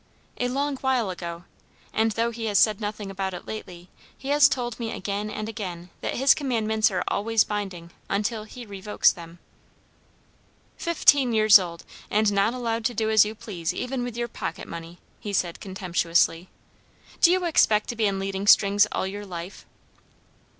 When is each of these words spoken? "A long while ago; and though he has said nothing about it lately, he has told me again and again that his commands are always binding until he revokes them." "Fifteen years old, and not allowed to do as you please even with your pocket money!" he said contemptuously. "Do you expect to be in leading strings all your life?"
"A 0.39 0.47
long 0.47 0.77
while 0.77 1.11
ago; 1.11 1.43
and 1.93 2.13
though 2.13 2.31
he 2.31 2.45
has 2.45 2.57
said 2.57 2.81
nothing 2.81 3.11
about 3.11 3.35
it 3.35 3.45
lately, 3.45 3.87
he 4.17 4.29
has 4.29 4.49
told 4.49 4.79
me 4.79 4.91
again 4.91 5.29
and 5.29 5.47
again 5.47 5.91
that 6.01 6.15
his 6.15 6.33
commands 6.33 6.89
are 6.89 7.03
always 7.07 7.43
binding 7.43 7.91
until 8.09 8.45
he 8.45 8.65
revokes 8.65 9.11
them." 9.11 9.37
"Fifteen 10.75 11.33
years 11.33 11.59
old, 11.59 11.83
and 12.09 12.31
not 12.33 12.55
allowed 12.55 12.83
to 12.85 12.95
do 12.95 13.11
as 13.11 13.25
you 13.25 13.35
please 13.35 13.75
even 13.75 14.01
with 14.03 14.17
your 14.17 14.27
pocket 14.27 14.67
money!" 14.67 14.97
he 15.19 15.33
said 15.33 15.59
contemptuously. 15.61 16.49
"Do 17.21 17.31
you 17.31 17.45
expect 17.45 17.87
to 17.89 17.95
be 17.95 18.07
in 18.07 18.17
leading 18.17 18.47
strings 18.47 18.87
all 18.91 19.05
your 19.05 19.27
life?" 19.27 19.67